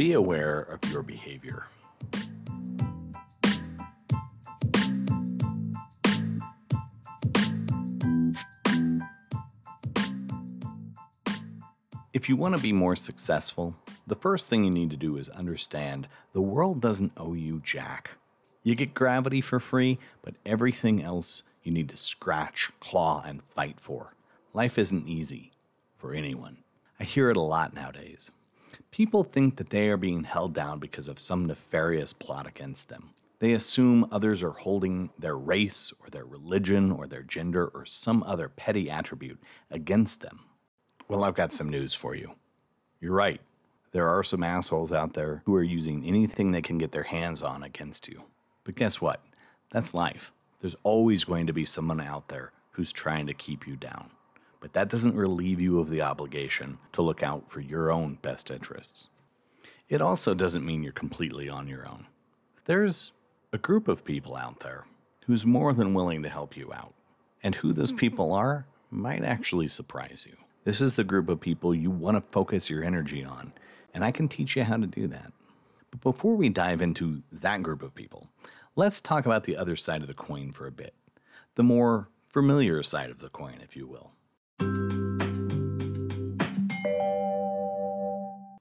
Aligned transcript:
Be 0.00 0.14
aware 0.14 0.60
of 0.60 0.82
your 0.90 1.02
behavior. 1.02 1.66
If 12.14 12.30
you 12.30 12.36
want 12.36 12.56
to 12.56 12.62
be 12.62 12.72
more 12.72 12.96
successful, 12.96 13.76
the 14.06 14.14
first 14.14 14.48
thing 14.48 14.64
you 14.64 14.70
need 14.70 14.88
to 14.88 14.96
do 14.96 15.18
is 15.18 15.28
understand 15.28 16.08
the 16.32 16.40
world 16.40 16.80
doesn't 16.80 17.12
owe 17.18 17.34
you 17.34 17.60
jack. 17.62 18.12
You 18.62 18.74
get 18.74 18.94
gravity 18.94 19.42
for 19.42 19.60
free, 19.60 19.98
but 20.22 20.32
everything 20.46 21.02
else 21.02 21.42
you 21.62 21.72
need 21.72 21.90
to 21.90 21.98
scratch, 21.98 22.70
claw, 22.80 23.22
and 23.26 23.44
fight 23.44 23.78
for. 23.78 24.14
Life 24.54 24.78
isn't 24.78 25.06
easy 25.06 25.52
for 25.98 26.14
anyone. 26.14 26.56
I 26.98 27.04
hear 27.04 27.28
it 27.28 27.36
a 27.36 27.42
lot 27.42 27.74
nowadays. 27.74 28.30
People 28.90 29.22
think 29.22 29.56
that 29.56 29.70
they 29.70 29.88
are 29.88 29.96
being 29.96 30.24
held 30.24 30.52
down 30.52 30.80
because 30.80 31.06
of 31.06 31.20
some 31.20 31.46
nefarious 31.46 32.12
plot 32.12 32.46
against 32.46 32.88
them. 32.88 33.14
They 33.38 33.52
assume 33.52 34.06
others 34.10 34.42
are 34.42 34.50
holding 34.50 35.10
their 35.18 35.36
race 35.36 35.92
or 36.00 36.10
their 36.10 36.24
religion 36.24 36.90
or 36.90 37.06
their 37.06 37.22
gender 37.22 37.68
or 37.68 37.86
some 37.86 38.22
other 38.24 38.48
petty 38.48 38.90
attribute 38.90 39.38
against 39.70 40.20
them. 40.20 40.40
Well, 41.08 41.24
I've 41.24 41.34
got 41.34 41.52
some 41.52 41.70
news 41.70 41.94
for 41.94 42.14
you. 42.14 42.34
You're 43.00 43.14
right. 43.14 43.40
There 43.92 44.08
are 44.08 44.22
some 44.22 44.42
assholes 44.42 44.92
out 44.92 45.14
there 45.14 45.42
who 45.46 45.54
are 45.54 45.62
using 45.62 46.04
anything 46.04 46.50
they 46.50 46.62
can 46.62 46.78
get 46.78 46.92
their 46.92 47.04
hands 47.04 47.42
on 47.42 47.62
against 47.62 48.08
you. 48.08 48.24
But 48.64 48.74
guess 48.74 49.00
what? 49.00 49.20
That's 49.70 49.94
life. 49.94 50.32
There's 50.60 50.76
always 50.82 51.24
going 51.24 51.46
to 51.46 51.52
be 51.52 51.64
someone 51.64 52.00
out 52.00 52.28
there 52.28 52.52
who's 52.72 52.92
trying 52.92 53.26
to 53.26 53.34
keep 53.34 53.66
you 53.66 53.76
down. 53.76 54.10
But 54.60 54.74
that 54.74 54.88
doesn't 54.88 55.16
relieve 55.16 55.60
you 55.60 55.80
of 55.80 55.90
the 55.90 56.02
obligation 56.02 56.78
to 56.92 57.02
look 57.02 57.22
out 57.22 57.50
for 57.50 57.60
your 57.60 57.90
own 57.90 58.18
best 58.20 58.50
interests. 58.50 59.08
It 59.88 60.00
also 60.00 60.34
doesn't 60.34 60.64
mean 60.64 60.82
you're 60.82 60.92
completely 60.92 61.48
on 61.48 61.66
your 61.66 61.88
own. 61.88 62.06
There's 62.66 63.12
a 63.52 63.58
group 63.58 63.88
of 63.88 64.04
people 64.04 64.36
out 64.36 64.60
there 64.60 64.84
who's 65.26 65.46
more 65.46 65.72
than 65.72 65.94
willing 65.94 66.22
to 66.22 66.28
help 66.28 66.56
you 66.56 66.72
out. 66.72 66.94
And 67.42 67.54
who 67.54 67.72
those 67.72 67.90
mm-hmm. 67.90 67.98
people 67.98 68.32
are 68.32 68.66
might 68.90 69.24
actually 69.24 69.68
surprise 69.68 70.26
you. 70.28 70.36
This 70.64 70.80
is 70.80 70.94
the 70.94 71.04
group 71.04 71.28
of 71.28 71.40
people 71.40 71.74
you 71.74 71.90
want 71.90 72.16
to 72.16 72.32
focus 72.32 72.68
your 72.68 72.84
energy 72.84 73.24
on, 73.24 73.52
and 73.94 74.04
I 74.04 74.10
can 74.10 74.28
teach 74.28 74.56
you 74.56 74.64
how 74.64 74.76
to 74.76 74.86
do 74.86 75.06
that. 75.06 75.32
But 75.90 76.02
before 76.02 76.36
we 76.36 76.50
dive 76.50 76.82
into 76.82 77.22
that 77.32 77.62
group 77.62 77.82
of 77.82 77.94
people, 77.94 78.28
let's 78.76 79.00
talk 79.00 79.24
about 79.24 79.44
the 79.44 79.56
other 79.56 79.74
side 79.74 80.02
of 80.02 80.08
the 80.08 80.14
coin 80.14 80.52
for 80.52 80.66
a 80.66 80.72
bit. 80.72 80.94
The 81.54 81.62
more 81.62 82.08
familiar 82.28 82.82
side 82.82 83.10
of 83.10 83.20
the 83.20 83.30
coin, 83.30 83.58
if 83.62 83.74
you 83.74 83.86
will. 83.86 84.12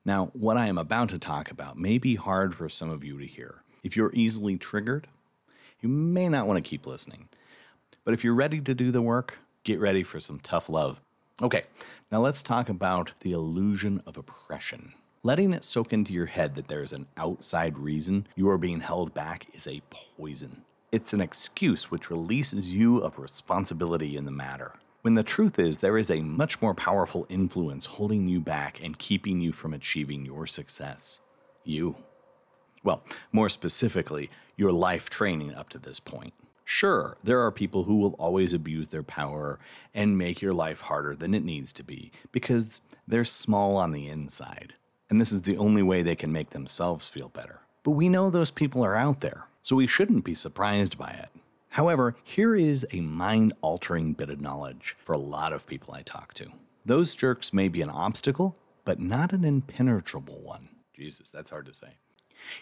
Now, 0.05 0.31
what 0.33 0.58
I 0.58 0.67
am 0.67 0.78
about 0.78 1.09
to 1.09 1.19
talk 1.19 1.52
about 1.52 1.78
may 1.78 1.97
be 1.97 2.16
hard 2.16 2.55
for 2.55 2.67
some 2.69 2.89
of 2.89 3.03
you 3.03 3.19
to 3.19 3.25
hear. 3.25 3.64
If 3.83 3.95
you're 3.95 4.14
easily 4.14 4.58
triggered, 4.58 5.08
you 5.81 5.89
may 5.89 6.27
not 6.30 6.47
want 6.47 6.64
to 6.64 6.67
keep 6.67 6.88
listening. 6.88 7.30
But 8.03 8.14
if 8.14 8.23
you're 8.23 8.33
ready 8.33 8.59
to 8.61 8.73
do 8.73 8.92
the 8.92 9.02
work, 9.02 9.39
get 9.64 9.80
ready 9.80 10.03
for 10.03 10.20
some 10.20 10.39
tough 10.39 10.67
love 10.67 11.02
Okay, 11.42 11.64
now 12.11 12.20
let's 12.20 12.44
talk 12.44 12.67
about 12.67 13.14
the 13.22 13.31
illusion 13.31 14.03
of 14.05 14.17
oppression. 14.17 14.92
Letting 15.23 15.53
it 15.53 15.64
soak 15.64 15.94
into 15.94 16.11
your 16.11 16.25
head 16.25 16.55
that 16.55 16.67
there 16.67 16.83
is 16.83 16.92
an 16.92 17.08
outside 17.16 17.77
reason 17.77 18.27
you 18.36 18.50
are 18.50 18.58
being 18.58 18.81
held 18.81 19.14
back 19.14 19.45
is 19.53 19.66
a 19.66 19.81
poison. 19.89 20.64
It's 20.92 21.14
an 21.14 21.22
excuse 21.22 21.89
which 21.89 22.09
releases 22.09 22.73
you 22.73 22.97
of 22.97 23.20
responsibility 23.20 24.17
in 24.17 24.25
the 24.25 24.31
matter. 24.31 24.73
When 25.02 25.16
the 25.16 25.23
truth 25.23 25.59
is, 25.59 25.78
there 25.78 25.97
is 25.97 26.11
a 26.11 26.19
much 26.19 26.61
more 26.61 26.73
powerful 26.73 27.25
influence 27.30 27.86
holding 27.86 28.28
you 28.28 28.42
back 28.42 28.83
and 28.83 29.00
keeping 29.00 29.39
you 29.39 29.53
from 29.53 29.73
achieving 29.73 30.25
your 30.25 30.45
success. 30.45 31.22
You. 31.64 31.95
Well, 32.83 33.04
more 33.32 33.48
specifically, 33.48 34.30
your 34.58 34.73
life 34.73 35.09
training 35.09 35.55
up 35.55 35.70
to 35.70 35.80
this 35.80 36.02
point. 36.02 36.33
Sure, 36.65 37.17
there 37.23 37.39
are 37.39 37.52
people 37.52 37.86
who 37.86 37.95
will 37.95 38.14
always 38.20 38.54
abuse 38.54 38.89
their 38.89 39.02
power 39.02 39.58
and 39.93 40.17
make 40.17 40.42
your 40.42 40.54
life 40.54 40.82
harder 40.82 41.15
than 41.15 41.33
it 41.33 41.45
needs 41.45 41.71
to 41.73 41.83
be 41.83 42.11
because 42.33 42.82
they're 43.08 43.23
small 43.23 43.77
on 43.77 43.93
the 43.93 44.09
inside. 44.09 44.73
And 45.09 45.20
this 45.20 45.32
is 45.32 45.43
the 45.43 45.58
only 45.58 45.82
way 45.82 46.04
they 46.04 46.15
can 46.15 46.32
make 46.32 46.49
themselves 46.49 47.08
feel 47.08 47.30
better. 47.30 47.61
But 47.83 47.92
we 47.92 48.09
know 48.09 48.30
those 48.30 48.52
people 48.52 48.83
are 48.83 48.95
out 48.95 49.21
there, 49.21 49.45
so 49.61 49.77
we 49.77 49.88
shouldn't 49.88 50.26
be 50.26 50.36
surprised 50.36 50.98
by 50.98 51.09
it. 51.11 51.30
However, 51.70 52.16
here 52.24 52.56
is 52.56 52.86
a 52.92 53.02
mind 53.02 53.54
altering 53.62 54.14
bit 54.14 54.30
of 54.30 54.42
knowledge 54.42 54.96
for 55.00 55.14
a 55.14 55.20
lot 55.20 55.54
of 55.54 55.68
people 55.68 55.94
I 55.94 56.02
talk 56.02 56.34
to. 56.36 56.48
Those 56.86 57.14
jerks 57.14 57.54
may 57.54 57.68
be 57.68 57.82
an 57.82 57.90
obstacle, 57.90 58.58
but 58.86 59.00
not 59.00 59.34
an 59.34 59.46
impenetrable 59.46 60.42
one. 60.42 60.70
Jesus, 60.94 61.30
that's 61.30 61.52
hard 61.52 61.68
to 61.68 61.74
say. 61.74 61.98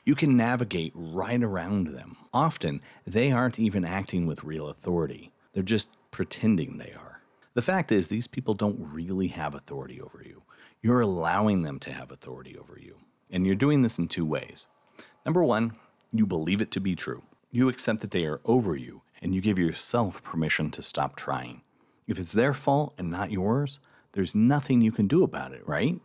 You 0.04 0.16
can 0.16 0.36
navigate 0.36 0.92
right 0.96 1.42
around 1.42 1.88
them. 1.88 2.18
Often, 2.34 2.82
they 3.06 3.32
aren't 3.32 3.60
even 3.60 3.86
acting 3.86 4.26
with 4.26 4.44
real 4.44 4.68
authority, 4.68 5.32
they're 5.54 5.64
just 5.64 5.90
pretending 6.12 6.78
they 6.78 6.94
are. 6.98 7.22
The 7.54 7.62
fact 7.62 7.92
is, 7.92 8.08
these 8.08 8.28
people 8.28 8.54
don't 8.54 8.94
really 8.94 9.28
have 9.30 9.56
authority 9.56 10.02
over 10.02 10.22
you. 10.24 10.44
You're 10.82 11.02
allowing 11.02 11.64
them 11.64 11.80
to 11.80 11.92
have 11.92 12.12
authority 12.12 12.58
over 12.58 12.78
you. 12.80 12.96
And 13.32 13.46
you're 13.46 13.56
doing 13.56 13.82
this 13.82 13.98
in 13.98 14.08
two 14.08 14.26
ways. 14.26 14.68
Number 15.26 15.44
one, 15.44 15.76
you 16.12 16.26
believe 16.26 16.62
it 16.62 16.72
to 16.72 16.80
be 16.80 16.96
true. 16.96 17.24
You 17.50 17.70
accept 17.70 18.02
that 18.02 18.12
they 18.12 18.26
are 18.26 18.42
over 18.46 18.76
you, 18.76 19.04
and 19.22 19.34
you 19.34 19.42
give 19.42 19.58
yourself 19.58 20.22
permission 20.24 20.70
to 20.72 20.82
stop 20.82 21.16
trying. 21.16 21.62
If 22.06 22.20
it's 22.20 22.34
their 22.34 22.54
fault 22.54 22.94
and 22.98 23.10
not 23.10 23.32
yours, 23.32 23.80
there's 24.14 24.36
nothing 24.36 24.82
you 24.82 24.92
can 24.92 25.08
do 25.08 25.24
about 25.24 25.54
it, 25.54 25.68
right? 25.68 26.00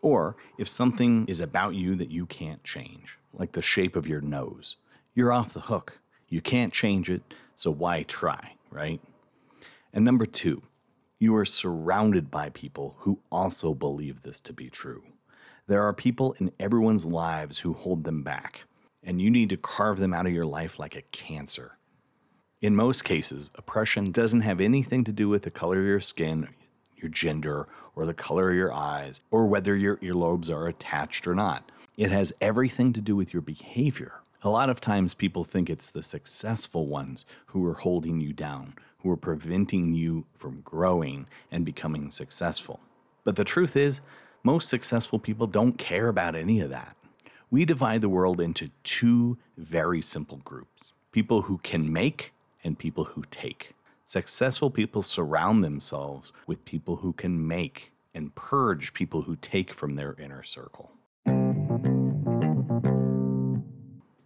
Or 0.00 0.36
if 0.58 0.68
something 0.68 1.26
is 1.26 1.40
about 1.40 1.74
you 1.74 1.94
that 1.96 2.10
you 2.10 2.24
can't 2.26 2.62
change, 2.64 3.18
like 3.32 3.52
the 3.52 3.62
shape 3.62 3.96
of 3.96 4.08
your 4.08 4.20
nose, 4.20 4.76
you're 5.14 5.32
off 5.32 5.52
the 5.52 5.60
hook. 5.60 6.00
You 6.28 6.40
can't 6.40 6.72
change 6.72 7.10
it, 7.10 7.22
so 7.54 7.70
why 7.70 8.02
try, 8.04 8.54
right? 8.70 9.00
And 9.92 10.04
number 10.04 10.26
two, 10.26 10.62
you 11.18 11.34
are 11.36 11.44
surrounded 11.44 12.30
by 12.30 12.50
people 12.50 12.96
who 13.00 13.18
also 13.30 13.74
believe 13.74 14.22
this 14.22 14.40
to 14.42 14.52
be 14.52 14.70
true. 14.70 15.02
There 15.66 15.82
are 15.82 15.92
people 15.92 16.34
in 16.38 16.52
everyone's 16.60 17.04
lives 17.04 17.58
who 17.58 17.72
hold 17.72 18.04
them 18.04 18.22
back, 18.22 18.64
and 19.02 19.20
you 19.20 19.30
need 19.30 19.48
to 19.50 19.56
carve 19.56 19.98
them 19.98 20.12
out 20.12 20.26
of 20.26 20.32
your 20.32 20.46
life 20.46 20.78
like 20.78 20.96
a 20.96 21.02
cancer. 21.02 21.78
In 22.60 22.74
most 22.74 23.04
cases, 23.04 23.50
oppression 23.54 24.10
doesn't 24.10 24.40
have 24.40 24.60
anything 24.60 25.04
to 25.04 25.12
do 25.12 25.28
with 25.28 25.42
the 25.42 25.50
color 25.50 25.78
of 25.78 25.86
your 25.86 26.00
skin, 26.00 26.48
your 26.96 27.08
gender, 27.08 27.68
or 27.94 28.04
the 28.04 28.14
color 28.14 28.50
of 28.50 28.56
your 28.56 28.72
eyes, 28.72 29.20
or 29.30 29.46
whether 29.46 29.76
your 29.76 29.96
earlobes 29.98 30.50
are 30.50 30.66
attached 30.66 31.26
or 31.26 31.34
not. 31.34 31.70
It 31.96 32.10
has 32.10 32.32
everything 32.40 32.92
to 32.94 33.00
do 33.00 33.14
with 33.14 33.32
your 33.32 33.42
behavior. 33.42 34.20
A 34.42 34.50
lot 34.50 34.70
of 34.70 34.80
times 34.80 35.14
people 35.14 35.44
think 35.44 35.68
it's 35.68 35.90
the 35.90 36.02
successful 36.02 36.86
ones 36.86 37.24
who 37.46 37.66
are 37.66 37.74
holding 37.74 38.20
you 38.20 38.32
down, 38.32 38.74
who 39.02 39.10
are 39.10 39.16
preventing 39.16 39.94
you 39.94 40.26
from 40.36 40.60
growing 40.60 41.26
and 41.50 41.64
becoming 41.64 42.10
successful. 42.10 42.80
But 43.24 43.36
the 43.36 43.44
truth 43.44 43.76
is, 43.76 44.00
most 44.44 44.68
successful 44.68 45.18
people 45.18 45.46
don't 45.46 45.78
care 45.78 46.08
about 46.08 46.36
any 46.36 46.60
of 46.60 46.70
that. 46.70 46.96
We 47.50 47.64
divide 47.64 48.02
the 48.02 48.10
world 48.10 48.40
into 48.40 48.70
two 48.84 49.38
very 49.56 50.02
simple 50.02 50.38
groups 50.38 50.92
people 51.12 51.42
who 51.42 51.58
can 51.58 51.90
make 51.90 52.32
and 52.62 52.78
people 52.78 53.04
who 53.04 53.22
take. 53.30 53.74
Successful 54.04 54.70
people 54.70 55.02
surround 55.02 55.64
themselves 55.64 56.32
with 56.46 56.64
people 56.64 56.96
who 56.96 57.12
can 57.12 57.46
make 57.46 57.92
and 58.14 58.34
purge 58.34 58.92
people 58.92 59.22
who 59.22 59.36
take 59.36 59.72
from 59.72 59.96
their 59.96 60.14
inner 60.18 60.42
circle. 60.42 60.92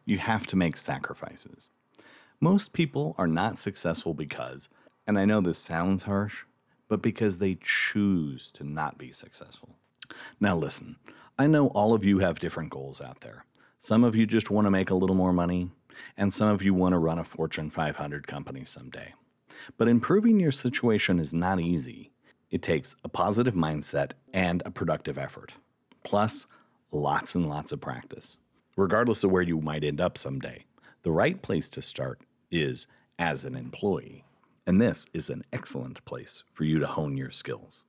You 0.05 0.19
have 0.19 0.47
to 0.49 0.57
make 0.57 0.77
sacrifices. 0.77 1.69
Most 2.41 2.73
people 2.73 3.15
are 3.19 3.29
not 3.29 3.59
successful 3.59 4.15
because, 4.15 4.69
and 5.07 5.19
I 5.19 5.25
know 5.25 5.41
this 5.41 5.59
sounds 5.59 6.03
harsh, 6.03 6.43
but 6.89 7.01
because 7.01 7.39
they 7.39 7.57
choose 7.63 8.51
to 8.53 8.65
not 8.65 8.99
be 8.99 9.13
successful. 9.13 9.77
Now, 10.41 10.57
listen, 10.57 10.97
I 11.39 11.47
know 11.47 11.69
all 11.69 11.95
of 11.95 12.05
you 12.05 12.19
have 12.19 12.41
different 12.41 12.71
goals 12.71 13.01
out 13.01 13.21
there. 13.21 13.45
Some 13.79 14.05
of 14.05 14.15
you 14.15 14.27
just 14.27 14.51
want 14.51 14.67
to 14.67 14.71
make 14.71 14.91
a 14.91 14.95
little 14.95 15.17
more 15.17 15.33
money, 15.33 15.71
and 16.17 16.33
some 16.33 16.49
of 16.49 16.63
you 16.63 16.75
want 16.75 16.93
to 16.93 16.99
run 16.99 17.19
a 17.19 17.25
Fortune 17.25 17.71
500 17.71 18.27
company 18.27 18.65
someday. 18.67 19.15
But 19.79 19.89
improving 19.89 20.39
your 20.39 20.53
situation 20.53 21.19
is 21.19 21.33
not 21.33 21.59
easy. 21.59 22.13
It 22.51 22.61
takes 22.61 22.97
a 23.03 23.09
positive 23.09 23.55
mindset 23.55 24.13
and 24.33 24.63
a 24.67 24.71
productive 24.71 25.17
effort, 25.17 25.55
plus 26.05 26.47
lots 26.91 27.35
and 27.35 27.49
lots 27.49 27.73
of 27.73 27.81
practice. 27.81 28.37
Regardless 28.77 29.25
of 29.25 29.31
where 29.31 29.43
you 29.43 29.61
might 29.61 29.85
end 29.85 30.01
up 30.01 30.19
someday, 30.19 30.67
the 31.03 31.13
right 31.13 31.41
place 31.41 31.71
to 31.71 31.83
start 31.83 32.21
is 32.51 32.87
as 33.19 33.47
an 33.47 33.57
employee. 33.57 34.25
And 34.67 34.81
this 34.81 35.07
is 35.15 35.31
an 35.31 35.45
excellent 35.51 36.05
place 36.05 36.45
for 36.53 36.65
you 36.65 36.79
to 36.79 36.87
hone 36.87 37.17
your 37.17 37.31
skills. 37.31 37.85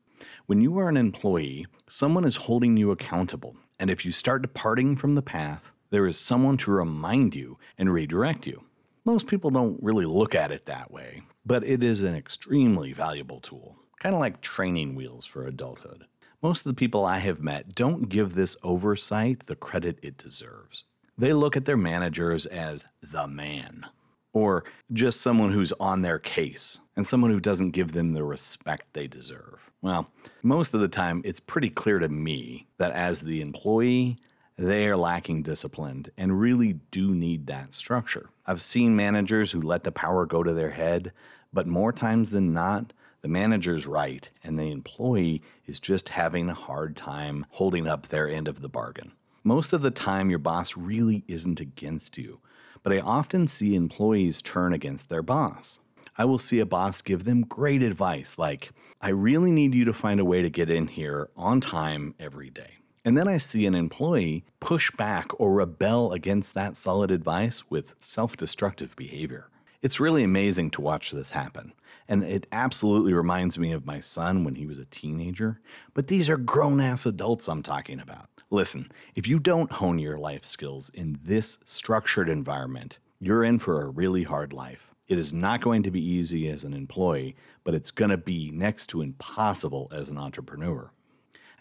When 0.46 0.62
you 0.62 0.78
are 0.80 0.90
an 0.90 0.98
employee, 0.98 1.66
someone 1.88 2.26
is 2.26 2.36
holding 2.36 2.78
you 2.78 2.92
accountable. 2.92 3.56
And 3.80 3.90
if 3.90 4.06
you 4.06 4.12
start 4.12 4.42
departing 4.42 4.96
from 4.96 5.16
the 5.16 5.22
path, 5.22 5.72
there 5.90 6.08
is 6.08 6.20
someone 6.20 6.58
to 6.58 6.72
remind 6.72 7.36
you 7.36 7.58
and 7.78 7.92
redirect 7.92 8.48
you. 8.48 8.64
Most 9.06 9.28
people 9.28 9.50
don't 9.50 9.82
really 9.84 10.06
look 10.06 10.34
at 10.34 10.52
it 10.52 10.66
that 10.66 10.92
way, 10.92 11.24
but 11.46 11.64
it 11.64 11.84
is 11.84 12.02
an 12.04 12.16
extremely 12.16 12.94
valuable 12.94 13.40
tool, 13.40 13.76
kind 14.00 14.16
of 14.16 14.22
like 14.22 14.42
training 14.42 14.96
wheels 14.96 15.26
for 15.26 15.46
adulthood. 15.46 16.06
Most 16.42 16.66
of 16.66 16.72
the 16.72 16.80
people 16.80 17.06
I 17.06 17.20
have 17.20 17.42
met 17.42 17.76
don't 17.76 18.10
give 18.10 18.34
this 18.34 18.58
oversight 18.64 19.46
the 19.46 19.56
credit 19.56 20.00
it 20.02 20.18
deserves. 20.18 20.86
They 21.18 21.34
look 21.34 21.56
at 21.56 21.66
their 21.66 21.78
managers 21.78 22.46
as 22.46 22.86
the 23.02 23.28
man, 23.28 23.86
or 24.34 24.64
just 24.92 25.22
someone 25.22 25.52
who's 25.52 25.72
on 25.74 26.02
their 26.02 26.20
case, 26.20 26.80
and 26.96 27.08
someone 27.08 27.32
who 27.32 27.40
doesn't 27.40 27.72
give 27.72 27.92
them 27.94 28.14
the 28.14 28.24
respect 28.24 28.88
they 28.94 29.08
deserve. 29.08 29.72
Well, 29.82 30.10
most 30.42 30.74
of 30.74 30.82
the 30.82 30.88
time, 30.88 31.22
it's 31.24 31.40
pretty 31.40 31.70
clear 31.70 32.00
to 32.00 32.10
me 32.10 32.68
that 32.78 32.92
as 32.92 33.22
the 33.22 33.42
employee, 33.42 34.18
they 34.58 34.88
are 34.88 34.98
lacking 34.98 35.44
discipline 35.44 36.06
and 36.18 36.40
really 36.40 36.74
do 36.92 37.14
need 37.14 37.48
that 37.48 37.74
structure. 37.74 38.30
I've 38.46 38.62
seen 38.62 38.96
managers 38.96 39.52
who 39.52 39.62
let 39.62 39.84
the 39.84 39.92
power 39.92 40.26
go 40.26 40.44
to 40.44 40.54
their 40.54 40.72
head, 40.72 41.12
but 41.52 41.68
more 41.68 41.92
times 41.92 42.30
than 42.30 42.54
not, 42.54 42.94
the 43.22 43.28
manager's 43.30 43.88
right 43.88 44.30
and 44.44 44.60
the 44.60 44.72
employee 44.72 45.42
is 45.66 45.80
just 45.80 46.10
having 46.10 46.50
a 46.50 46.54
hard 46.54 46.96
time 46.96 47.46
holding 47.50 47.88
up 47.88 48.08
their 48.08 48.28
end 48.28 48.48
of 48.48 48.62
the 48.62 48.70
bargain. 48.70 49.14
Most 49.44 49.74
of 49.74 49.82
the 49.82 49.92
time, 49.92 50.30
your 50.30 50.40
boss 50.40 50.78
really 50.78 51.24
isn't 51.28 51.60
against 51.60 52.18
you, 52.18 52.40
but 52.84 52.94
I 52.94 53.00
often 53.00 53.48
see 53.48 53.76
employees 53.76 54.42
turn 54.42 54.74
against 54.74 55.10
their 55.10 55.24
boss. 55.24 55.80
I 56.18 56.26
will 56.26 56.38
see 56.38 56.60
a 56.60 56.66
boss 56.66 57.02
give 57.02 57.24
them 57.24 57.42
great 57.42 57.82
advice 57.82 58.38
like, 58.38 58.72
I 59.02 59.10
really 59.10 59.52
need 59.52 59.74
you 59.74 59.84
to 59.86 59.94
find 59.94 60.20
a 60.20 60.26
way 60.26 60.42
to 60.42 60.50
get 60.50 60.70
in 60.70 60.88
here 60.88 61.30
on 61.36 61.60
time 61.60 62.14
every 62.20 62.50
day. 62.50 62.76
And 63.04 63.18
then 63.18 63.28
I 63.28 63.38
see 63.38 63.66
an 63.66 63.76
employee 63.76 64.46
push 64.62 64.92
back 64.92 65.38
or 65.40 65.52
rebel 65.52 66.14
against 66.14 66.54
that 66.54 66.78
solid 66.78 67.12
advice 67.12 67.70
with 67.70 67.96
self 67.98 68.38
destructive 68.38 68.96
behavior. 68.96 69.50
It's 69.82 70.00
really 70.00 70.24
amazing 70.24 70.72
to 70.72 70.82
watch 70.82 71.12
this 71.12 71.32
happen. 71.32 71.74
And 72.08 72.24
it 72.24 72.48
absolutely 72.52 73.14
reminds 73.14 73.58
me 73.58 73.72
of 73.72 73.86
my 73.86 74.00
son 74.00 74.44
when 74.44 74.56
he 74.56 74.66
was 74.66 74.80
a 74.80 74.86
teenager. 74.86 75.60
But 75.94 76.08
these 76.08 76.30
are 76.30 76.38
grown 76.38 76.82
ass 76.82 77.06
adults 77.06 77.48
I'm 77.48 77.64
talking 77.64 78.00
about. 78.00 78.30
Listen, 78.50 78.92
if 79.16 79.28
you 79.28 79.40
don't 79.40 79.72
hone 79.72 80.00
your 80.00 80.18
life 80.18 80.46
skills 80.46 80.90
in 80.90 81.20
this 81.24 81.60
structured 81.64 82.30
environment, 82.30 83.00
you're 83.20 83.44
in 83.44 83.60
for 83.60 83.82
a 83.82 83.90
really 83.90 84.24
hard 84.24 84.54
life. 84.54 84.94
It 85.08 85.18
is 85.18 85.34
not 85.34 85.62
going 85.62 85.84
to 85.84 85.92
be 85.92 86.04
easy 86.04 86.48
as 86.50 86.64
an 86.64 86.74
employee, 86.74 87.36
but 87.64 87.74
it's 87.74 87.92
going 87.92 88.12
to 88.12 88.18
be 88.18 88.52
next 88.52 88.88
to 88.88 89.02
impossible 89.02 89.90
as 89.92 90.10
an 90.10 90.18
entrepreneur. 90.18 90.92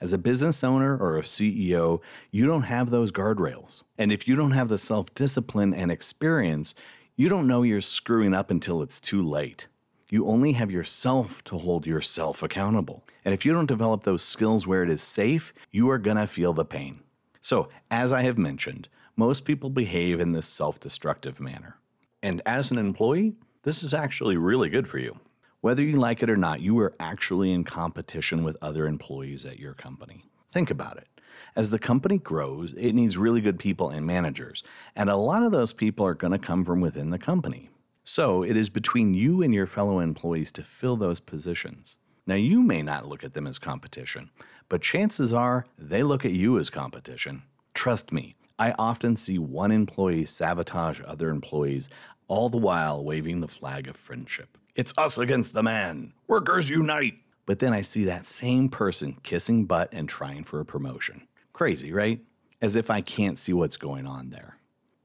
As 0.00 0.12
a 0.12 0.19
business 0.19 0.65
owner 0.65 0.97
or 0.97 1.17
a 1.17 1.23
CEO, 1.23 2.00
you 2.33 2.44
don't 2.44 2.62
have 2.62 2.91
those 2.91 3.12
guardrails. 3.12 3.83
And 3.97 4.11
if 4.11 4.27
you 4.27 4.35
don't 4.35 4.50
have 4.50 4.69
the 4.69 4.79
self 4.79 5.15
discipline 5.15 5.73
and 5.73 5.93
experience, 5.93 6.75
you 7.15 7.29
don't 7.29 7.47
know 7.47 7.62
you're 7.62 7.81
screwing 7.81 8.35
up 8.35 8.50
until 8.50 8.83
it's 8.83 9.00
too 9.00 9.23
late. 9.23 9.69
You 10.12 10.26
only 10.26 10.53
have 10.53 10.70
yourself 10.70 11.43
to 11.44 11.56
hold 11.56 11.87
yourself 11.87 12.43
accountable. 12.43 13.03
And 13.25 13.32
if 13.32 13.47
you 13.47 13.55
don't 13.55 13.64
develop 13.64 14.05
those 14.05 14.23
skills 14.23 14.67
where 14.67 14.82
it 14.82 14.91
is 14.91 15.03
safe, 15.03 15.55
you 15.70 15.88
are 15.88 15.97
going 15.97 16.19
to 16.19 16.26
feel 16.26 16.53
the 16.53 16.67
pain. 16.67 17.00
So, 17.41 17.70
as 17.91 18.12
I 18.12 18.20
have 18.20 18.37
mentioned, 18.37 18.91
most 19.17 19.47
people 19.47 19.70
behave 19.70 20.20
in 20.20 20.32
this 20.32 20.47
self 20.47 20.79
destructive 20.79 21.41
manner. 21.41 21.79
And 22.23 22.43
as 22.44 22.70
an 22.70 22.76
employee, 22.76 23.37
this 23.62 23.82
is 23.82 23.94
actually 23.94 24.37
really 24.37 24.69
good 24.69 24.87
for 24.87 24.99
you. 24.99 25.19
Whether 25.62 25.82
you 25.82 25.97
like 25.97 26.23
it 26.23 26.29
or 26.29 26.37
not, 26.37 26.61
you 26.61 26.79
are 26.81 26.93
actually 27.00 27.50
in 27.50 27.65
competition 27.65 28.44
with 28.44 28.58
other 28.61 28.87
employees 28.87 29.47
at 29.47 29.58
your 29.58 29.73
company. 29.73 30.26
Think 30.50 30.70
about 30.70 30.99
it. 30.99 31.08
As 31.56 31.70
the 31.70 31.79
company 31.79 32.19
grows, 32.19 32.75
it 32.75 32.93
needs 32.93 33.17
really 33.17 33.41
good 33.41 33.58
people 33.58 33.88
and 33.88 34.05
managers, 34.05 34.62
and 34.94 35.08
a 35.08 35.17
lot 35.17 35.43
of 35.43 35.53
those 35.53 35.73
people 35.73 36.05
are 36.05 36.12
going 36.12 36.32
to 36.32 36.38
come 36.38 36.67
from 36.67 36.82
within 36.82 37.08
the 37.08 37.19
company. 37.19 37.70
So 38.05 38.43
it 38.43 38.57
is 38.57 38.69
between 38.71 39.15
you 39.15 39.43
and 39.43 39.55
your 39.55 39.67
fellow 39.67 40.01
employees 40.01 40.53
to 40.53 40.63
fill 40.63 40.97
those 40.97 41.21
positions. 41.21 41.97
Now, 42.27 42.35
you 42.37 42.63
may 42.63 42.83
not 42.83 43.09
look 43.09 43.25
at 43.25 43.35
them 43.35 43.47
as 43.47 43.59
competition, 43.59 44.31
but 44.69 44.83
chances 44.83 45.33
are 45.33 45.67
they 45.77 46.03
look 46.03 46.25
at 46.25 46.33
you 46.33 46.59
as 46.59 46.71
competition. 46.71 47.43
Trust 47.75 48.13
me, 48.13 48.37
I 48.59 48.75
often 48.79 49.17
see 49.17 49.39
one 49.39 49.73
employee 49.73 50.25
sabotage 50.25 51.01
other 51.05 51.31
employees, 51.31 51.89
all 52.29 52.49
the 52.49 52.59
while 52.59 53.05
waving 53.05 53.41
the 53.41 53.49
flag 53.49 53.89
of 53.89 53.97
friendship. 53.97 54.57
It's 54.75 54.95
us 54.97 55.19
against 55.19 55.53
the 55.53 55.63
man. 55.63 56.13
Workers 56.29 56.71
unite. 56.71 57.15
But 57.45 57.59
then 57.59 57.73
I 57.73 57.83
see 57.83 58.05
that 58.05 58.25
same 58.25 58.69
person 58.69 59.19
kissing 59.23 59.65
butt 59.65 59.89
and 59.93 60.09
trying 60.09 60.45
for 60.45 60.61
a 60.61 60.65
promotion. 60.65 61.27
Crazy, 61.53 61.93
right? 61.93 62.21
As 62.61 62.77
if 62.77 62.89
I 62.89 63.01
can't 63.01 63.37
see 63.37 63.53
what's 63.53 63.77
going 63.77 64.07
on 64.07 64.31
there. 64.31 64.59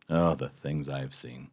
Oh, 0.09 0.35
the 0.35 0.49
things 0.49 0.87
I've 0.87 1.15
seen. 1.15 1.49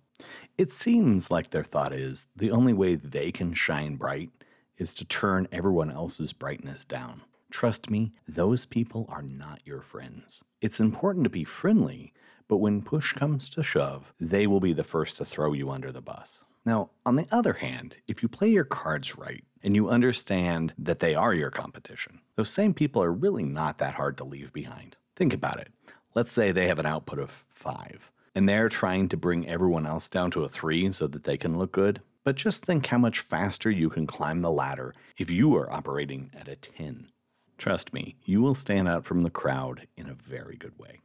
It 0.57 0.71
seems 0.71 1.33
like 1.33 1.51
their 1.51 1.65
thought 1.65 1.93
is 1.93 2.29
the 2.37 2.53
only 2.53 2.73
way 2.73 2.95
they 2.95 3.33
can 3.33 3.55
shine 3.55 3.97
bright 3.97 4.31
is 4.77 4.95
to 4.95 5.05
turn 5.05 5.49
everyone 5.51 5.91
else's 5.91 6.33
brightness 6.33 6.85
down. 6.85 7.23
Trust 7.51 7.91
me, 7.91 8.13
those 8.29 8.65
people 8.65 9.07
are 9.09 9.23
not 9.23 9.61
your 9.65 9.81
friends. 9.81 10.43
It's 10.61 10.79
important 10.79 11.25
to 11.25 11.31
be 11.31 11.45
friendly, 11.45 12.13
but 12.47 12.59
when 12.59 12.83
push 12.83 13.13
comes 13.15 13.49
to 13.51 13.63
shove, 13.65 14.13
they 14.21 14.47
will 14.47 14.61
be 14.61 14.73
the 14.73 14.85
first 14.85 15.17
to 15.17 15.25
throw 15.25 15.53
you 15.53 15.71
under 15.71 15.91
the 15.91 16.01
bus. 16.01 16.45
Now, 16.65 16.91
on 17.05 17.17
the 17.17 17.27
other 17.33 17.55
hand, 17.55 17.97
if 18.07 18.23
you 18.23 18.29
play 18.29 18.49
your 18.49 18.65
cards 18.65 19.19
right 19.19 19.45
and 19.63 19.75
you 19.75 19.89
understand 19.89 20.73
that 20.79 21.01
they 21.01 21.15
are 21.15 21.35
your 21.35 21.51
competition, 21.51 22.21
those 22.37 22.51
same 22.51 22.75
people 22.75 23.03
are 23.03 23.13
really 23.13 23.45
not 23.45 23.79
that 23.79 23.95
hard 23.95 24.17
to 24.19 24.25
leave 24.25 24.53
behind. 24.53 24.97
Think 25.17 25.35
about 25.35 25.59
it. 25.59 25.69
Let's 26.15 26.33
say 26.33 26.53
they 26.53 26.69
have 26.69 26.79
an 26.79 26.87
output 26.87 27.19
of 27.19 27.45
five, 27.49 28.11
and 28.35 28.49
they're 28.49 28.69
trying 28.69 29.09
to 29.09 29.17
bring 29.17 29.49
everyone 29.49 29.87
else 29.87 30.09
down 30.09 30.31
to 30.33 30.43
a 30.43 30.49
three 30.49 30.91
so 30.91 31.07
that 31.07 31.25
they 31.25 31.37
can 31.37 31.57
look 31.57 31.73
good. 31.73 32.01
But 32.25 32.37
just 32.37 32.65
think 32.65 32.87
how 32.87 32.99
much 32.99 33.21
faster 33.21 33.71
you 33.71 33.91
can 33.91 34.07
climb 34.07 34.41
the 34.41 34.51
ladder 34.51 34.95
if 35.19 35.31
you 35.31 35.55
are 35.57 35.71
operating 35.73 36.31
at 36.35 36.49
a 36.49 36.57
10. 36.57 37.09
Trust 37.59 37.93
me, 37.93 38.17
you 38.25 38.43
will 38.43 38.55
stand 38.55 38.89
out 38.89 39.05
from 39.05 39.23
the 39.23 39.31
crowd 39.31 39.87
in 39.97 40.09
a 40.09 40.15
very 40.15 40.57
good 40.57 40.77
way. 40.79 41.01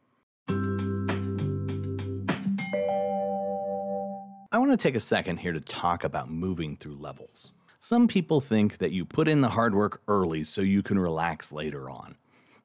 I 4.51 4.57
want 4.57 4.71
to 4.71 4.77
take 4.77 4.95
a 4.95 4.99
second 4.99 5.37
here 5.37 5.53
to 5.53 5.59
talk 5.59 6.03
about 6.03 6.31
moving 6.31 6.75
through 6.75 6.95
levels. 6.95 7.51
Some 7.79 8.07
people 8.07 8.41
think 8.41 8.79
that 8.79 8.91
you 8.91 9.05
put 9.05 9.27
in 9.27 9.41
the 9.41 9.49
hard 9.49 9.75
work 9.75 10.01
early 10.07 10.43
so 10.43 10.61
you 10.61 10.81
can 10.81 10.97
relax 10.97 11.51
later 11.51 11.89
on. 11.89 12.15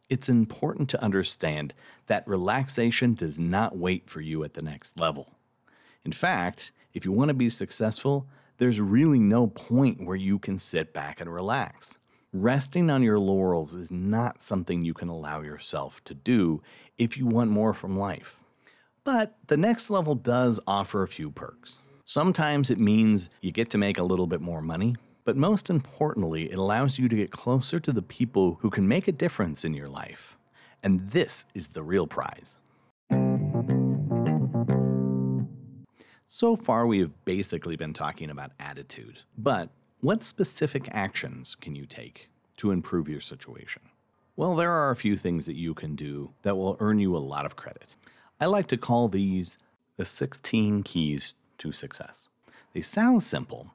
It's 0.09 0.29
important 0.29 0.91
to 0.91 1.03
understand 1.03 1.73
that 2.07 2.29
relaxation 2.29 3.15
does 3.15 3.39
not 3.39 3.77
wait 3.77 4.09
for 4.09 4.21
you 4.21 4.45
at 4.45 4.55
the 4.55 4.63
next 4.63 4.99
level. 4.99 5.31
In 6.05 6.13
fact, 6.13 6.73
if 6.93 7.05
you 7.05 7.13
want 7.13 7.29
to 7.29 7.35
be 7.35 7.49
successful, 7.49 8.27
there's 8.59 8.81
really 8.81 9.19
no 9.19 9.47
point 9.47 10.05
where 10.05 10.17
you 10.17 10.39
can 10.39 10.59
sit 10.59 10.93
back 10.93 11.21
and 11.21 11.33
relax. 11.33 11.99
Resting 12.33 12.91
on 12.91 13.03
your 13.03 13.19
laurels 13.19 13.75
is 13.75 13.91
not 13.91 14.43
something 14.43 14.85
you 14.85 14.95
can 14.95 15.09
allow 15.09 15.41
yourself 15.41 16.03
to 16.05 16.15
do 16.15 16.63
if 16.99 17.17
you 17.17 17.27
want 17.27 17.51
more 17.51 17.73
from 17.73 17.97
life. 17.99 18.41
But 19.05 19.37
the 19.47 19.57
next 19.57 19.91
level 19.91 20.15
does 20.15 20.61
offer 20.67 21.03
a 21.03 21.09
few 21.09 21.31
perks. 21.31 21.79
Sometimes 22.05 22.71
it 22.71 22.79
means 22.79 23.31
you 23.41 23.53
get 23.53 23.71
to 23.71 23.79
make 23.79 23.99
a 23.99 24.03
little 24.03 24.27
bit 24.27 24.41
more 24.41 24.61
money, 24.61 24.97
but 25.25 25.37
most 25.37 25.71
importantly, 25.71 26.51
it 26.51 26.59
allows 26.59 26.99
you 26.99 27.09
to 27.09 27.17
get 27.17 27.31
closer 27.31 27.81
to 27.81 27.93
the 27.93 28.03
people 28.03 28.59
who 28.61 28.71
can 28.71 28.87
make 28.87 29.09
a 29.09 29.13
difference 29.13 29.65
in 29.65 29.75
your 29.75 29.89
life. 29.89 30.37
And 30.83 31.09
this 31.09 31.47
is 31.55 31.69
the 31.69 31.83
real 31.83 32.07
prize. 32.07 32.57
So 36.27 36.57
far, 36.57 36.87
we 36.87 36.99
have 37.01 37.25
basically 37.25 37.77
been 37.77 37.93
talking 37.93 38.29
about 38.29 38.53
attitude, 38.59 39.21
but 39.39 39.71
what 40.01 40.25
specific 40.25 40.89
actions 40.91 41.55
can 41.55 41.75
you 41.75 41.87
take 41.87 42.29
to 42.59 42.71
improve 42.71 43.09
your 43.09 43.21
situation? 43.21 43.83
Well, 44.37 44.55
there 44.57 44.73
are 44.73 44.91
a 44.91 44.97
few 44.97 45.17
things 45.17 45.47
that 45.47 45.55
you 45.55 45.75
can 45.75 45.95
do 45.95 46.33
that 46.43 46.57
will 46.57 46.77
earn 46.81 46.99
you 46.99 47.17
a 47.17 47.19
lot 47.19 47.47
of 47.47 47.57
credit. 47.57 47.87
I 48.41 48.47
like 48.47 48.67
to 48.69 48.77
call 48.77 49.09
these 49.09 49.57
the 49.97 50.05
16 50.05 50.83
keys 50.83 51.37
to 51.59 51.73
success. 51.73 52.29
They 52.75 52.83
sound 52.83 53.23
simple, 53.23 53.73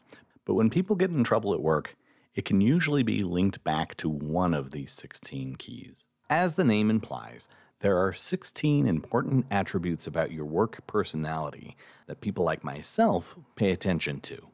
but 0.49 0.55
when 0.55 0.71
people 0.71 0.95
get 0.95 1.11
in 1.11 1.23
trouble 1.23 1.53
at 1.53 1.61
work, 1.61 1.95
it 2.33 2.43
can 2.43 2.59
usually 2.59 3.03
be 3.03 3.21
linked 3.21 3.63
back 3.63 3.95
to 3.97 4.09
one 4.09 4.55
of 4.55 4.71
these 4.71 4.91
16 4.93 5.57
keys. 5.57 6.07
As 6.27 6.53
the 6.53 6.63
name 6.63 6.89
implies, 6.89 7.47
there 7.81 7.99
are 7.99 8.13
16 8.13 8.87
important 8.87 9.45
attributes 9.51 10.07
about 10.07 10.31
your 10.31 10.45
work 10.45 10.87
personality 10.87 11.77
that 12.07 12.21
people 12.21 12.43
like 12.43 12.63
myself 12.63 13.37
pay 13.55 13.69
attention 13.69 14.21
to. 14.21 14.47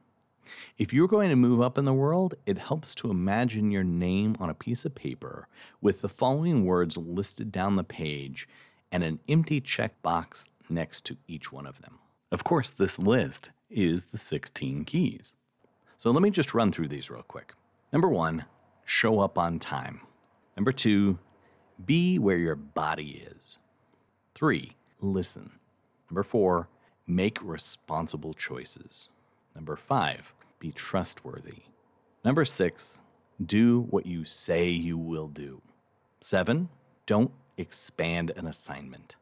If 0.78 0.92
you're 0.92 1.08
going 1.08 1.30
to 1.30 1.38
move 1.38 1.62
up 1.62 1.78
in 1.78 1.86
the 1.86 1.94
world, 1.94 2.36
it 2.46 2.58
helps 2.58 2.94
to 2.96 3.10
imagine 3.10 3.72
your 3.72 3.86
name 3.86 4.36
on 4.38 4.50
a 4.50 4.54
piece 4.54 4.84
of 4.84 4.96
paper 4.96 5.48
with 5.80 6.02
the 6.02 6.10
following 6.10 6.66
words 6.66 6.98
listed 6.98 7.54
down 7.54 7.78
the 7.78 7.86
page 7.86 8.50
and 8.92 9.02
an 9.02 9.22
empty 9.30 9.62
checkbox 9.62 10.50
next 10.68 11.06
to 11.06 11.16
each 11.25 11.54
one 11.54 11.66
of 11.66 11.82
them. 11.82 12.00
Of 12.34 12.44
course, 12.44 12.72
this 12.72 13.00
list 13.00 13.52
is 13.70 14.08
the 14.08 14.18
16 14.18 14.84
keys. 14.84 15.36
So 15.98 16.12
let 16.12 16.22
me 16.22 16.30
just 16.30 16.54
run 16.54 16.72
through 16.72 16.90
these 16.90 17.10
real 17.10 17.24
quick. 17.24 17.54
Number 17.94 18.10
one, 18.10 18.46
show 18.86 19.20
up 19.20 19.38
on 19.38 19.60
time. 19.60 20.02
Number 20.58 20.72
two, 20.72 21.20
be 21.84 22.20
where 22.20 22.38
your 22.38 22.56
body 22.56 23.25
is. 23.32 23.60
Three, 24.34 24.75
listen. 25.00 25.52
Number 26.10 26.24
four, 26.24 26.70
make 27.08 27.42
responsible 27.42 28.34
choices. 28.34 29.10
Number 29.56 29.75
five, 29.75 30.34
be 30.60 30.72
trustworthy. 30.72 31.64
Number 32.24 32.46
six, 32.46 33.02
do 33.44 33.82
what 33.90 34.06
you 34.06 34.25
say 34.25 34.70
you 34.70 34.98
will 34.98 35.28
do. 35.28 35.62
Seven, 36.20 36.70
don't 37.06 37.32
expand 37.58 38.32
an 38.36 38.48
assignment. 38.48 39.16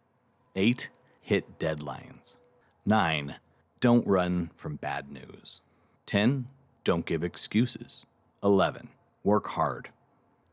Eight, 0.56 0.90
hit 1.22 1.60
deadlines. 1.60 2.38
Nine, 2.86 3.36
don't 3.80 4.08
run 4.08 4.52
from 4.56 4.76
bad 4.78 5.12
news. 5.12 5.62
10. 6.06 6.48
Don't 6.84 7.06
give 7.06 7.24
excuses. 7.24 8.06
11. 8.44 8.90
Work 9.24 9.48
hard. 9.50 9.90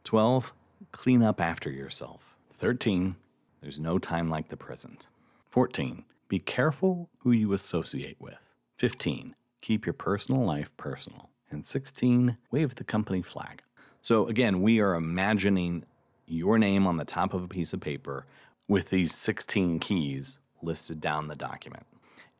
12. 0.04 0.54
Clean 0.92 1.24
up 1.24 1.40
after 1.40 1.70
yourself. 1.70 2.36
13. 2.52 3.16
There's 3.60 3.80
no 3.80 3.98
time 3.98 4.30
like 4.30 4.48
the 4.48 4.56
present. 4.56 5.08
14. 5.48 6.04
Be 6.28 6.38
careful 6.38 7.10
who 7.18 7.32
you 7.32 7.52
associate 7.52 8.16
with. 8.20 8.54
15. 8.76 9.34
Keep 9.60 9.86
your 9.86 9.92
personal 9.92 10.44
life 10.44 10.70
personal. 10.76 11.30
And 11.50 11.66
16. 11.66 12.36
Wave 12.52 12.76
the 12.76 12.84
company 12.84 13.22
flag. 13.22 13.62
So, 14.00 14.28
again, 14.28 14.62
we 14.62 14.78
are 14.78 14.94
imagining 14.94 15.84
your 16.28 16.58
name 16.58 16.86
on 16.86 16.96
the 16.96 17.04
top 17.04 17.34
of 17.34 17.42
a 17.42 17.48
piece 17.48 17.72
of 17.72 17.80
paper 17.80 18.24
with 18.68 18.90
these 18.90 19.16
16 19.16 19.80
keys 19.80 20.38
listed 20.62 21.00
down 21.00 21.26
the 21.26 21.34
document. 21.34 21.86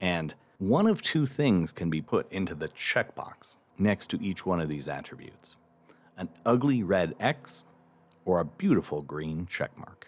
And 0.01 0.35
one 0.59 0.87
of 0.87 1.03
two 1.03 1.27
things 1.27 1.73
can 1.73 1.91
be 1.91 2.01
put 2.01 2.31
into 2.31 2.55
the 2.55 2.69
checkbox 2.69 3.57
next 3.81 4.09
to 4.11 4.23
each 4.23 4.47
one 4.47 4.61
of 4.61 4.69
these 4.69 4.89
attributes 4.89 5.57
an 6.17 6.29
ugly 6.45 6.83
red 6.83 7.15
X 7.19 7.65
or 8.27 8.41
a 8.41 8.45
beautiful 8.45 9.01
green 9.01 9.47
checkmark. 9.47 10.05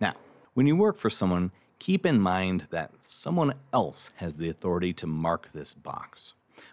Now, 0.00 0.14
when 0.54 0.66
you 0.66 0.74
work 0.74 0.96
for 0.96 1.10
someone, 1.10 1.52
keep 1.78 2.06
in 2.06 2.18
mind 2.18 2.66
that 2.70 2.92
someone 3.00 3.52
else 3.70 4.10
has 4.16 4.36
the 4.36 4.48
authority 4.48 4.94
to 4.94 5.06
mark 5.06 5.52
this 5.52 5.74
box, 5.74 6.32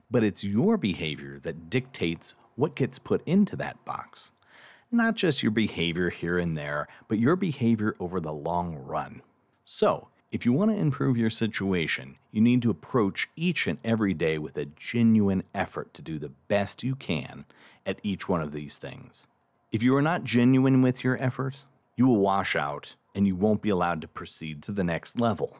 but 0.09 0.23
it's 0.23 0.43
your 0.43 0.77
behavior 0.77 1.37
that 1.43 1.69
dictates 1.69 2.33
what 2.55 2.75
gets 2.75 2.97
put 2.97 3.21
into 3.27 3.57
that 3.57 3.83
box. 3.83 4.31
Not 4.89 5.15
just 5.15 5.43
your 5.43 5.51
behavior 5.51 6.09
here 6.09 6.37
and 6.37 6.57
there, 6.57 6.87
but 7.09 7.19
your 7.19 7.35
behavior 7.35 7.95
over 7.99 8.21
the 8.21 8.33
long 8.33 8.75
run. 8.75 9.21
So, 9.63 10.07
if 10.31 10.45
you 10.45 10.53
want 10.53 10.71
to 10.71 10.77
improve 10.77 11.17
your 11.17 11.29
situation, 11.29 12.15
you 12.31 12.39
need 12.39 12.61
to 12.61 12.69
approach 12.69 13.27
each 13.35 13.67
and 13.67 13.77
every 13.83 14.13
day 14.13 14.37
with 14.37 14.57
a 14.57 14.63
genuine 14.63 15.43
effort 15.53 15.93
to 15.93 16.01
do 16.01 16.17
the 16.17 16.31
best 16.47 16.83
you 16.83 16.95
can 16.95 17.43
at 17.85 17.99
each 18.01 18.29
one 18.29 18.41
of 18.41 18.53
these 18.53 18.77
things. 18.77 19.27
If 19.73 19.83
you 19.83 19.93
are 19.93 20.01
not 20.01 20.23
genuine 20.23 20.81
with 20.81 21.03
your 21.03 21.21
effort, 21.21 21.65
you 21.97 22.07
will 22.07 22.19
wash 22.19 22.55
out 22.55 22.95
and 23.13 23.27
you 23.27 23.35
won't 23.35 23.61
be 23.61 23.67
allowed 23.69 23.99
to 24.01 24.07
proceed 24.07 24.63
to 24.63 24.71
the 24.71 24.85
next 24.85 25.19
level. 25.19 25.57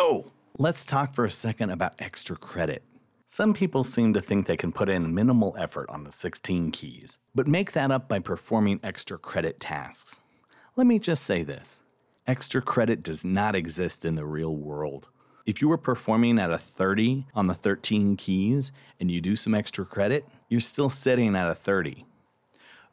Oh, 0.00 0.26
let's 0.58 0.84
talk 0.84 1.14
for 1.14 1.24
a 1.24 1.30
second 1.30 1.70
about 1.70 1.94
extra 2.00 2.34
credit. 2.34 2.82
Some 3.32 3.54
people 3.54 3.84
seem 3.84 4.12
to 4.14 4.20
think 4.20 4.48
they 4.48 4.56
can 4.56 4.72
put 4.72 4.88
in 4.88 5.14
minimal 5.14 5.54
effort 5.56 5.88
on 5.88 6.02
the 6.02 6.10
16 6.10 6.72
keys, 6.72 7.20
but 7.32 7.46
make 7.46 7.70
that 7.70 7.92
up 7.92 8.08
by 8.08 8.18
performing 8.18 8.80
extra 8.82 9.18
credit 9.18 9.60
tasks. 9.60 10.20
Let 10.74 10.88
me 10.88 10.98
just 10.98 11.22
say 11.22 11.44
this 11.44 11.84
extra 12.26 12.60
credit 12.60 13.04
does 13.04 13.24
not 13.24 13.54
exist 13.54 14.04
in 14.04 14.16
the 14.16 14.26
real 14.26 14.56
world. 14.56 15.10
If 15.46 15.62
you 15.62 15.68
were 15.68 15.78
performing 15.78 16.40
at 16.40 16.50
a 16.50 16.58
30 16.58 17.28
on 17.32 17.46
the 17.46 17.54
13 17.54 18.16
keys 18.16 18.72
and 18.98 19.12
you 19.12 19.20
do 19.20 19.36
some 19.36 19.54
extra 19.54 19.84
credit, 19.84 20.26
you're 20.48 20.58
still 20.58 20.90
sitting 20.90 21.36
at 21.36 21.48
a 21.48 21.54
30. 21.54 22.04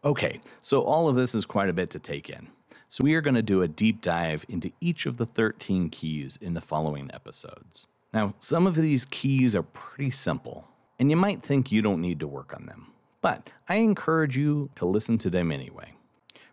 Okay, 0.03 0.39
so 0.60 0.84
all 0.84 1.10
of 1.10 1.15
this 1.15 1.34
is 1.34 1.48
quite 1.48 1.70
a 1.70 1.74
bit 1.74 1.89
to 1.89 2.00
take 2.00 2.29
in. 2.29 2.50
So 2.89 3.03
we 3.03 3.15
are 3.15 3.22
going 3.22 3.34
to 3.34 3.41
do 3.41 3.63
a 3.63 3.67
deep 3.67 4.01
dive 4.01 4.46
into 4.48 4.72
each 4.82 5.08
of 5.08 5.17
the 5.17 5.25
13 5.25 5.89
keys 5.89 6.38
in 6.39 6.53
the 6.53 6.62
following 6.62 7.10
episodes. 7.12 7.88
Now, 8.14 8.34
some 8.40 8.68
of 8.68 8.76
these 8.76 9.06
keys 9.06 9.56
are 9.56 9.64
pretty 9.64 10.12
simple, 10.12 10.68
and 10.98 11.10
you 11.10 11.18
might 11.18 11.44
think 11.44 11.72
you 11.72 11.82
don't 11.82 12.02
need 12.02 12.20
to 12.22 12.28
work 12.28 12.54
on 12.54 12.66
them, 12.66 12.94
but 13.22 13.50
I 13.68 13.76
encourage 13.76 14.38
you 14.38 14.70
to 14.76 14.86
listen 14.86 15.18
to 15.20 15.30
them 15.30 15.52
anyway. 15.52 15.94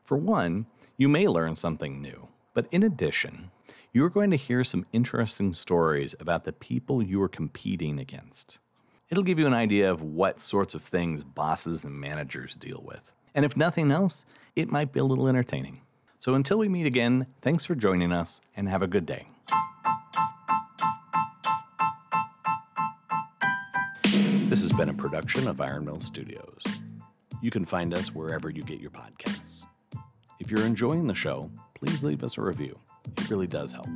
For 0.02 0.16
one, 0.16 0.66
you 0.96 1.08
may 1.08 1.28
learn 1.28 1.56
something 1.56 2.00
new, 2.00 2.28
but 2.52 2.66
in 2.70 2.82
addition, 2.82 3.50
you 3.92 4.04
are 4.04 4.10
going 4.10 4.30
to 4.30 4.36
hear 4.36 4.64
some 4.64 4.84
interesting 4.92 5.52
stories 5.52 6.14
about 6.18 6.44
the 6.44 6.52
people 6.52 7.02
you 7.02 7.22
are 7.22 7.28
competing 7.28 7.98
against. 7.98 8.58
It'll 9.08 9.22
give 9.22 9.38
you 9.38 9.46
an 9.46 9.54
idea 9.54 9.90
of 9.90 10.02
what 10.02 10.40
sorts 10.40 10.74
of 10.74 10.82
things 10.82 11.22
bosses 11.22 11.84
and 11.84 11.94
managers 11.94 12.56
deal 12.56 12.82
with. 12.84 13.12
And 13.34 13.44
if 13.44 13.56
nothing 13.56 13.90
else, 13.90 14.26
it 14.56 14.70
might 14.70 14.92
be 14.92 15.00
a 15.00 15.04
little 15.04 15.28
entertaining. 15.28 15.82
So 16.18 16.34
until 16.34 16.58
we 16.58 16.68
meet 16.68 16.86
again, 16.86 17.26
thanks 17.42 17.64
for 17.64 17.74
joining 17.74 18.12
us 18.12 18.40
and 18.56 18.68
have 18.68 18.82
a 18.82 18.86
good 18.86 19.06
day. 19.06 19.28
This 24.14 24.62
has 24.62 24.72
been 24.72 24.88
a 24.88 24.94
production 24.94 25.48
of 25.48 25.60
Iron 25.60 25.84
Mill 25.84 25.98
Studios. 25.98 26.62
You 27.42 27.50
can 27.50 27.64
find 27.64 27.92
us 27.92 28.14
wherever 28.14 28.48
you 28.48 28.62
get 28.62 28.78
your 28.78 28.92
podcasts. 28.92 29.66
If 30.38 30.48
you're 30.50 30.64
enjoying 30.64 31.08
the 31.08 31.14
show, 31.14 31.50
please 31.74 32.04
leave 32.04 32.22
us 32.22 32.38
a 32.38 32.42
review. 32.42 32.78
It 33.16 33.28
really 33.28 33.48
does 33.48 33.72
help. 33.72 33.88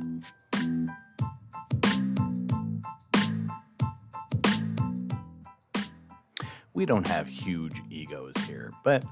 We 6.73 6.85
don't 6.85 7.07
have 7.07 7.27
huge 7.27 7.81
egos 7.89 8.35
here, 8.45 8.73
but 8.83 9.05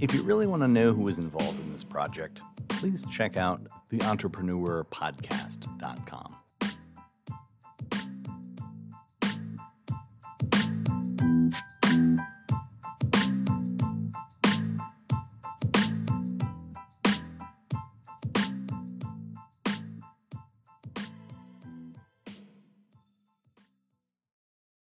if 0.00 0.14
you 0.14 0.22
really 0.22 0.46
want 0.46 0.62
to 0.62 0.68
know 0.68 0.92
who 0.92 1.08
is 1.08 1.18
involved 1.18 1.58
in 1.58 1.72
this 1.72 1.84
project, 1.84 2.40
please 2.68 3.04
check 3.06 3.36
out 3.36 3.60
theentrepreneurpodcast.com. 3.92 6.36